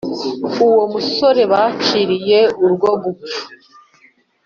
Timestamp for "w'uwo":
0.57-0.83